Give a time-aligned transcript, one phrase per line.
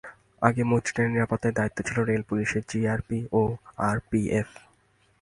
[0.41, 3.41] আগে মৈত্রী ট্রেনের নিরাপত্তার দায়িত্বে ছিল রেল পুলিশ জিআরপি ও
[3.89, 4.49] আরপিএফ।